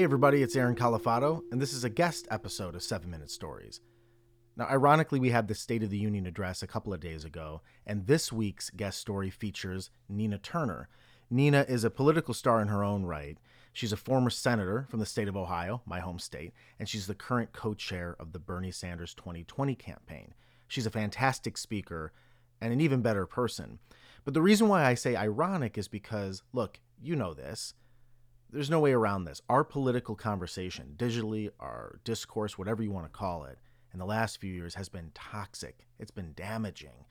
[0.00, 3.82] Hey, everybody, it's Aaron Califano, and this is a guest episode of 7 Minute Stories.
[4.56, 7.60] Now, ironically, we had the State of the Union address a couple of days ago,
[7.86, 10.88] and this week's guest story features Nina Turner.
[11.28, 13.36] Nina is a political star in her own right.
[13.74, 17.14] She's a former senator from the state of Ohio, my home state, and she's the
[17.14, 20.32] current co chair of the Bernie Sanders 2020 campaign.
[20.66, 22.14] She's a fantastic speaker
[22.58, 23.78] and an even better person.
[24.24, 27.74] But the reason why I say ironic is because, look, you know this
[28.52, 29.40] there's no way around this.
[29.48, 33.58] Our political conversation, digitally, our discourse, whatever you want to call it,
[33.92, 35.86] in the last few years has been toxic.
[35.98, 37.06] It's been damaging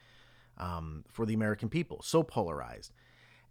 [0.57, 2.91] um, for the American people, so polarized.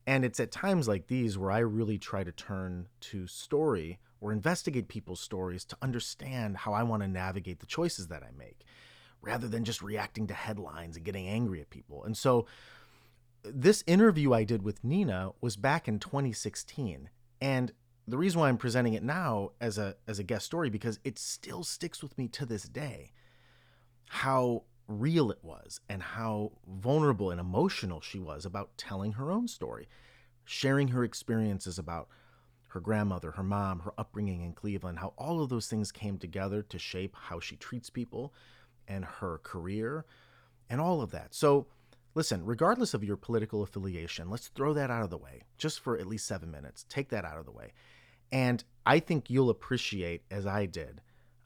[0.07, 4.33] And it's at times like these where I really try to turn to story or
[4.33, 8.65] investigate people's stories to understand how I want to navigate the choices that I make
[9.21, 12.05] rather than just reacting to headlines and getting angry at people.
[12.05, 12.47] And so,
[13.45, 17.09] this interview I did with Nina was back in 2016
[17.41, 17.73] and
[18.07, 21.19] the reason why I'm presenting it now as a as a guest story because it
[21.19, 23.13] still sticks with me to this day
[24.09, 29.47] how real it was and how vulnerable and emotional she was about telling her own
[29.47, 29.87] story,
[30.45, 32.09] sharing her experiences about
[32.69, 36.63] her grandmother, her mom, her upbringing in Cleveland, how all of those things came together
[36.63, 38.33] to shape how she treats people
[38.87, 40.05] and her career
[40.71, 41.35] and all of that.
[41.35, 41.67] So
[42.19, 45.97] Listen, regardless of your political affiliation, let's throw that out of the way just for
[45.97, 46.85] at least seven minutes.
[46.89, 47.73] Take that out of the way.
[48.33, 51.01] And I think you'll appreciate, as I did,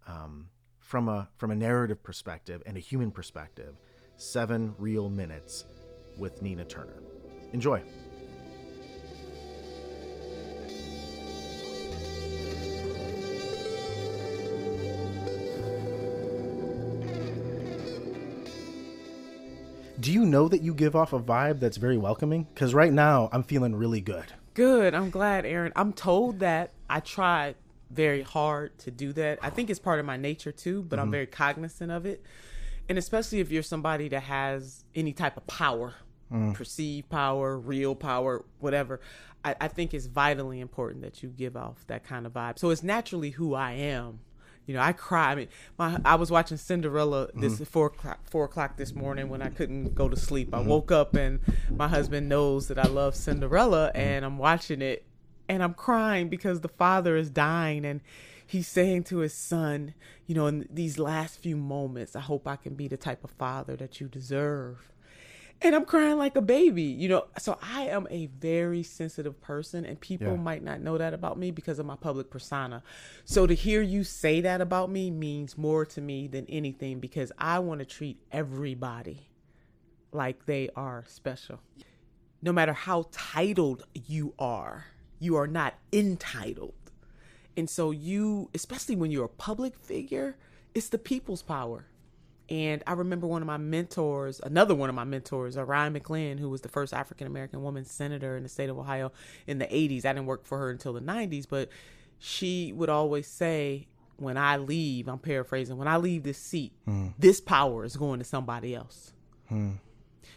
[0.07, 0.49] um,
[0.81, 3.75] from a from a narrative perspective and a human perspective,
[4.17, 5.67] seven real minutes
[6.17, 7.03] with Nina Turner.
[7.53, 7.83] Enjoy.
[20.03, 22.49] Do you know that you give off a vibe that's very welcoming?
[22.53, 24.33] Because right now I'm feeling really good.
[24.55, 24.95] Good.
[24.95, 25.73] I'm glad, Aaron.
[25.77, 27.55] I'm told that I tried
[27.89, 29.39] very hard to do that.
[29.43, 31.05] I think it's part of my nature too, but mm-hmm.
[31.05, 32.23] I'm very cognizant of it.
[32.89, 35.95] And especially if you're somebody that has any type of power,
[36.33, 36.53] mm.
[36.53, 39.01] perceived power, real power, whatever,
[39.45, 42.59] I, I think it's vitally important that you give off that kind of vibe.
[42.59, 44.19] So it's naturally who I am
[44.67, 45.33] you know, I cry.
[45.33, 47.65] I mean, my I was watching Cinderella this mm-hmm.
[47.65, 50.51] four o'clock, four o'clock this morning when I couldn't go to sleep.
[50.51, 50.67] Mm-hmm.
[50.67, 51.41] I woke up and
[51.71, 54.01] my husband knows that I love Cinderella, mm-hmm.
[54.01, 55.05] and I'm watching it,
[55.49, 58.01] and I'm crying because the father is dying, and
[58.47, 59.95] he's saying to his son,
[60.27, 63.31] you know, in these last few moments, I hope I can be the type of
[63.31, 64.93] father that you deserve
[65.63, 67.27] and I'm crying like a baby, you know.
[67.39, 70.37] So I am a very sensitive person, and people yeah.
[70.37, 72.83] might not know that about me because of my public persona.
[73.25, 77.33] So to hear you say that about me means more to me than anything because
[77.39, 79.29] I want to treat everybody
[80.13, 81.61] like they are special.
[82.43, 84.87] No matter how titled you are,
[85.19, 86.75] you are not entitled.
[87.57, 90.37] And so you, especially when you're a public figure,
[90.75, 91.87] it's the people's power
[92.53, 96.39] and I remember one of my mentors, another one of my mentors, uh, Rhine McLin,
[96.39, 99.11] who was the first African American woman senator in the state of Ohio
[99.47, 100.05] in the 80s.
[100.05, 101.71] I didn't work for her until the 90s, but
[102.19, 107.15] she would always say, when I leave, I'm paraphrasing, when I leave this seat, mm.
[107.19, 109.15] this power is going to somebody else.
[109.51, 109.79] Mm.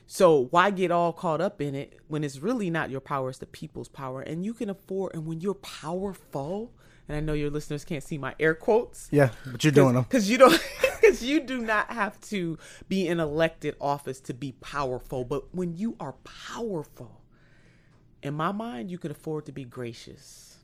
[0.07, 3.39] So why get all caught up in it when it's really not your power, it's
[3.39, 4.21] the people's power.
[4.21, 6.71] And you can afford, and when you're powerful,
[7.09, 9.09] and I know your listeners can't see my air quotes.
[9.11, 10.53] Yeah, but you're doing them because you don't
[11.05, 12.57] because you do not have to
[12.87, 15.23] be in elected office to be powerful.
[15.23, 17.21] But when you are powerful,
[18.23, 20.57] in my mind, you can afford to be gracious.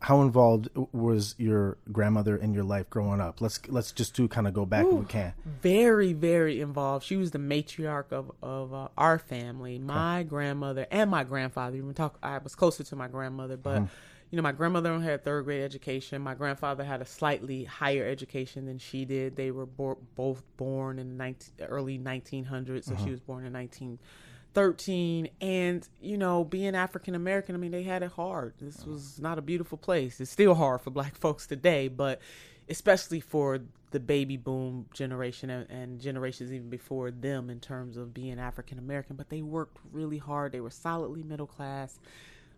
[0.00, 3.40] How involved was your grandmother in your life growing up?
[3.40, 5.32] Let's let's just do kind of go back Ooh, if we can.
[5.62, 7.04] Very very involved.
[7.06, 9.78] She was the matriarch of of uh, our family.
[9.78, 10.28] My okay.
[10.28, 11.78] grandmother and my grandfather.
[11.78, 12.18] Even talk.
[12.22, 13.76] I was closer to my grandmother, but.
[13.76, 13.94] Mm-hmm
[14.30, 16.20] you know, my grandmother had third grade education.
[16.20, 19.36] My grandfather had a slightly higher education than she did.
[19.36, 23.04] They were bo- both born in the 19, early 1900s, so uh-huh.
[23.04, 25.28] she was born in 1913.
[25.40, 28.54] And, you know, being African American, I mean, they had it hard.
[28.60, 30.20] This was not a beautiful place.
[30.20, 32.20] It's still hard for black folks today, but
[32.68, 33.60] especially for
[33.92, 38.80] the baby boom generation and, and generations even before them in terms of being African
[38.80, 39.14] American.
[39.14, 40.50] But they worked really hard.
[40.50, 42.00] They were solidly middle class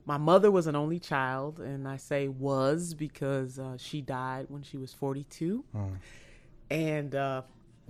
[0.08, 4.62] my mother was an only child, and I say was because uh, she died when
[4.62, 5.62] she was 42.
[5.76, 5.98] Mm.
[6.70, 7.42] And uh,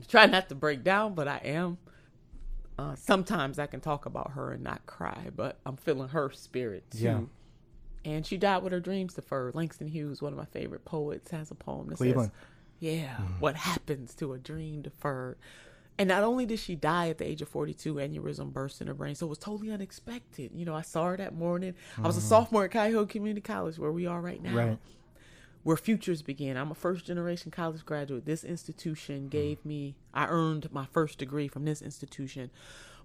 [0.09, 1.79] try not to break down, but I am.
[2.77, 6.91] Uh, sometimes I can talk about her and not cry, but I'm feeling her spirit
[6.91, 6.99] too.
[6.99, 7.21] Yeah.
[8.05, 9.55] And she died with her dreams deferred.
[9.55, 12.33] Langston Hughes, one of my favorite poets, has a poem that Cleveland.
[12.33, 12.49] says,
[12.81, 13.41] "Yeah, mm.
[13.41, 15.39] what happens to a dream deferred?"
[15.99, 18.95] And not only did she die at the age of 42, aneurysm burst in her
[18.95, 19.17] brain.
[19.17, 20.53] So it was totally unexpected.
[20.55, 21.73] You know, I saw her that morning.
[21.73, 22.05] Mm-hmm.
[22.05, 22.29] I was a mm-hmm.
[22.29, 24.55] sophomore at Cuyahoga Community College, where we are right now.
[24.55, 24.79] Right.
[25.65, 26.57] where futures begin.
[26.57, 28.27] I'm a first generation college graduate.
[28.27, 32.51] This institution gave me, I earned my first degree from this institution.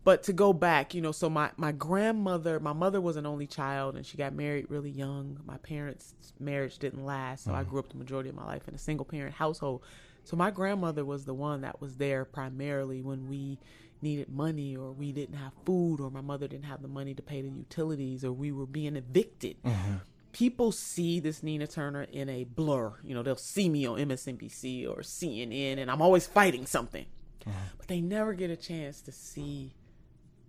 [0.04, 3.48] But to go back, you know, so my, my grandmother, my mother was an only
[3.48, 5.40] child and she got married really young.
[5.46, 7.46] My parents' marriage didn't last.
[7.46, 7.56] So mm.
[7.56, 9.82] I grew up the majority of my life in a single parent household.
[10.26, 13.60] So my grandmother was the one that was there primarily when we
[14.02, 17.22] needed money or we didn't have food or my mother didn't have the money to
[17.22, 19.56] pay the utilities or we were being evicted.
[19.64, 19.96] Mm-hmm.
[20.34, 22.94] People see this Nina Turner in a blur.
[23.04, 27.06] You know, they'll see me on MSNBC or CNN and I'm always fighting something.
[27.48, 27.58] Mm-hmm.
[27.78, 29.74] But they never get a chance to see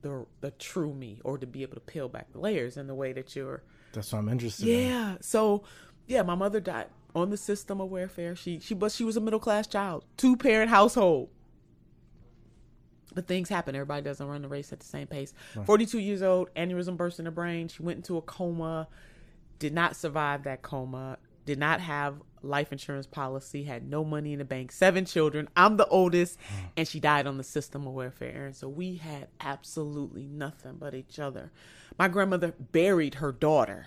[0.05, 2.95] the the true me or to be able to peel back the layers in the
[2.95, 3.63] way that you're
[3.95, 4.77] That's what I'm interested yeah.
[4.77, 4.87] in.
[4.89, 5.17] Yeah.
[5.23, 5.65] So
[6.07, 8.37] yeah, my mother died on the system of welfare.
[8.37, 11.31] She she but she was a middle class child, two parent household.
[13.15, 13.75] But things happen.
[13.75, 15.33] Everybody doesn't run the race at the same pace.
[15.55, 15.65] Right.
[15.65, 17.69] 42 years old, aneurysm burst in her brain.
[17.69, 18.89] She went into a coma,
[19.61, 24.39] did not survive that coma, did not have life insurance policy, had no money in
[24.39, 25.49] the bank, seven children.
[25.57, 26.67] I'm the oldest, hmm.
[26.77, 28.47] and she died on the system of welfare.
[28.47, 31.51] And so we had absolutely nothing but each other.
[31.99, 33.87] My grandmother buried her daughter,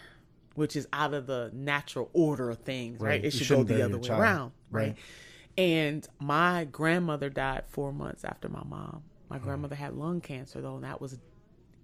[0.56, 3.09] which is out of the natural order of things, right?
[3.09, 3.25] right?
[3.25, 4.21] It should go the other way child.
[4.21, 4.88] around, right?
[4.88, 4.98] right?
[5.57, 9.04] And my grandmother died four months after my mom.
[9.30, 11.18] My grandmother had lung cancer though, and that was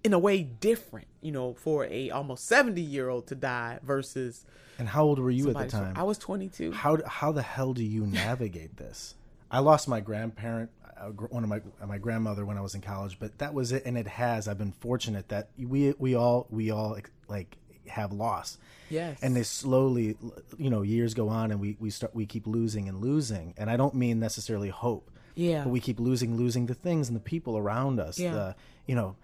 [0.04, 4.44] in a way different, you know, for a almost 70 year old to die versus
[4.78, 5.94] And how old were you at the time?
[5.96, 6.72] I was 22.
[6.72, 9.14] How how the hell do you navigate this?
[9.50, 10.70] I lost my grandparent,
[11.00, 13.84] uh, one of my my grandmother when I was in college, but that was it
[13.86, 16.98] and it has I've been fortunate that we we all we all
[17.28, 17.56] like
[17.88, 18.58] have loss.
[18.90, 19.18] Yes.
[19.22, 20.16] And they slowly
[20.58, 23.54] you know, years go on and we we start we keep losing and losing.
[23.56, 25.10] And I don't mean necessarily hope.
[25.34, 25.64] Yeah.
[25.64, 28.18] But we keep losing losing the things and the people around us.
[28.18, 28.32] Yeah.
[28.32, 28.56] The
[28.86, 29.16] you know,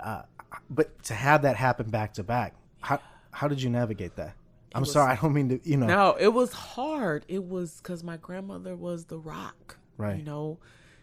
[0.00, 0.22] uh,
[0.70, 3.00] but to have that happen back to back, how
[3.30, 4.34] how did you navigate that?
[4.74, 5.86] I'm was, sorry, I don't mean to, you know.
[5.86, 7.24] No, it was hard.
[7.28, 9.76] It was because my grandmother was the rock.
[9.98, 10.16] Right.
[10.16, 10.58] You know,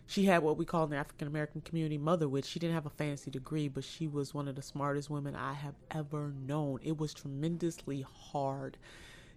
[0.08, 2.46] she had what we call in the African American community motherhood.
[2.46, 5.54] She didn't have a fancy degree, but she was one of the smartest women I
[5.54, 6.80] have ever known.
[6.82, 8.78] It was tremendously hard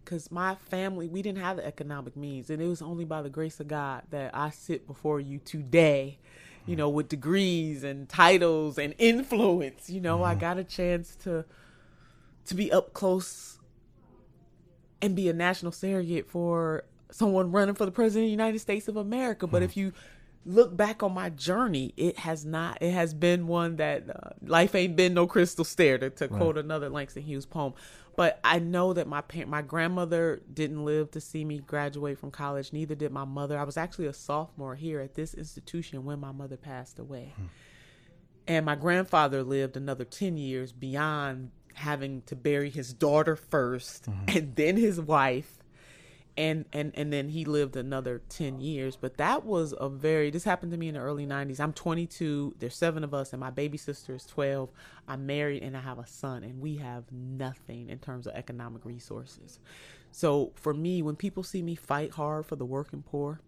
[0.05, 2.51] because my family, we didn't have the economic means.
[2.51, 6.19] And it was only by the grace of God that I sit before you today
[6.67, 9.91] you know, with degrees and titles and influence.
[9.91, 10.23] You know.
[10.23, 11.45] I got a chance to
[12.47, 13.59] to be up close
[15.01, 18.89] and be a national surrogate for someone running for the president of the United States
[18.89, 19.47] of America.
[19.47, 19.65] But mm-hmm.
[19.65, 19.93] if you
[20.45, 22.79] look back on my journey, it has not.
[22.81, 25.99] It has been one that uh, life ain't been no crystal stair.
[25.99, 26.39] To, to right.
[26.39, 27.75] quote another Langston Hughes poem,
[28.17, 32.31] but I know that my parent, my grandmother didn't live to see me graduate from
[32.31, 32.73] college.
[32.73, 33.59] Neither did my mother.
[33.59, 37.33] I was actually a sophomore here at this institution when my mother passed away.
[37.37, 37.47] Hmm.
[38.49, 44.37] And my grandfather lived another 10 years beyond having to bury his daughter 1st mm-hmm.
[44.37, 45.62] and then his wife
[46.37, 48.97] and and and then he lived another 10 years.
[48.97, 52.55] But that was a very this happened to me in the early 90s i'm 22
[52.59, 54.71] there's seven of us and my baby sister is 12
[55.09, 58.85] i'm married and i have a son and we have nothing in terms of economic
[58.85, 59.59] resources.
[60.11, 63.41] So for me when people see me fight hard for the working poor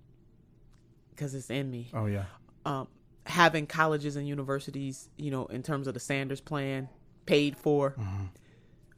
[1.10, 1.90] because it's in me.
[1.94, 2.24] Oh yeah.
[2.66, 2.88] Um,
[3.26, 6.88] having colleges and universities you know in terms of the sanders plan
[7.26, 8.24] paid for mm-hmm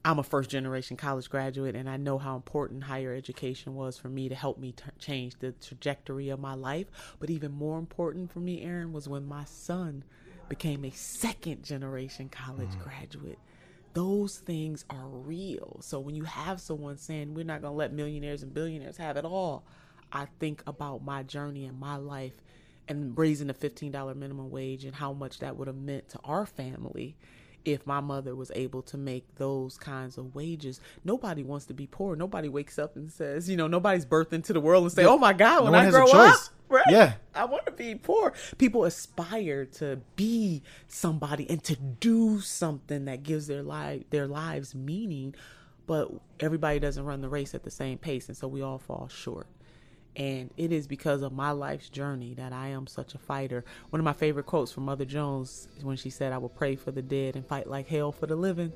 [0.07, 4.09] I'm a first generation college graduate, and I know how important higher education was for
[4.09, 6.87] me to help me t- change the trajectory of my life.
[7.19, 10.05] But even more important for me, Aaron, was when my son
[10.49, 12.85] became a second generation college mm.
[12.85, 13.41] graduate.
[13.95, 15.79] Those things are real.
[15.81, 19.17] So when you have someone saying, we're not going to let millionaires and billionaires have
[19.17, 19.65] it all,
[20.13, 22.41] I think about my journey and my life
[22.87, 26.47] and raising the $15 minimum wage and how much that would have meant to our
[26.47, 27.17] family
[27.67, 30.81] if my mother was able to make those kinds of wages.
[31.05, 32.15] Nobody wants to be poor.
[32.15, 35.19] Nobody wakes up and says, you know, nobody's birthed into the world and say, "Oh
[35.19, 36.85] my God, when no I grow up, right?
[36.89, 43.05] Yeah, I want to be poor." People aspire to be somebody and to do something
[43.07, 45.35] that gives their life their lives meaning,
[45.87, 49.09] but everybody doesn't run the race at the same pace, and so we all fall
[49.09, 49.49] short.
[50.17, 53.67] And it is because of my life's journey that I am such a fighter.
[53.91, 56.75] One of my favorite quotes from Mother Jones is when she said, I will pray
[56.75, 58.73] for the dead and fight like hell for the living.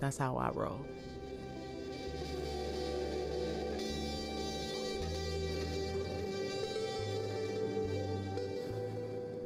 [0.00, 0.84] That's how I roll.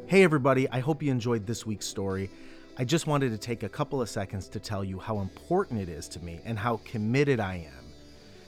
[0.07, 2.31] Hey, everybody, I hope you enjoyed this week's story.
[2.79, 5.89] I just wanted to take a couple of seconds to tell you how important it
[5.89, 7.85] is to me and how committed I am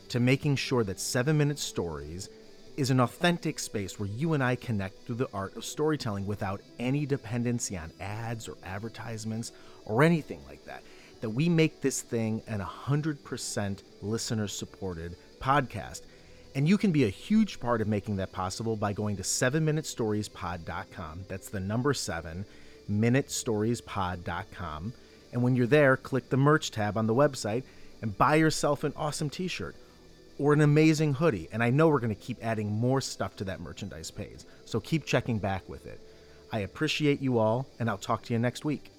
[0.09, 2.29] to making sure that 7 Minute Stories
[2.77, 6.61] is an authentic space where you and I connect through the art of storytelling without
[6.79, 9.53] any dependency on ads or advertisements
[9.87, 10.83] or anything like that.
[11.21, 16.03] That we make this thing an 100% listener supported podcast.
[16.55, 21.25] And you can be a huge part of making that possible by going to 7minutestoriespod.com.
[21.29, 22.45] That's the number 7,
[22.91, 24.93] minutestoriespod.com.
[25.33, 27.63] And when you're there, click the merch tab on the website
[28.03, 29.75] and buy yourself an awesome t shirt
[30.39, 31.49] or an amazing hoodie.
[31.53, 34.41] And I know we're going to keep adding more stuff to that merchandise page.
[34.65, 36.01] So keep checking back with it.
[36.53, 38.91] I appreciate you all, and I'll talk to you next week.